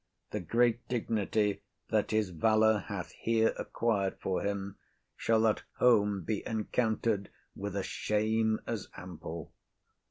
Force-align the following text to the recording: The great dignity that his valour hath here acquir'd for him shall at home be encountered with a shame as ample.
The 0.31 0.39
great 0.39 0.87
dignity 0.87 1.61
that 1.89 2.09
his 2.09 2.31
valour 2.31 2.79
hath 2.87 3.11
here 3.11 3.53
acquir'd 3.59 4.17
for 4.19 4.41
him 4.41 4.77
shall 5.15 5.45
at 5.45 5.61
home 5.75 6.23
be 6.23 6.43
encountered 6.47 7.29
with 7.55 7.75
a 7.75 7.83
shame 7.83 8.61
as 8.65 8.87
ample. 8.97 9.53